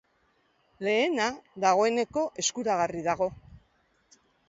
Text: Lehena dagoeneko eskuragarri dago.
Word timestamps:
Lehena 0.87 1.27
dagoeneko 1.65 2.25
eskuragarri 2.45 3.07
dago. 3.13 3.33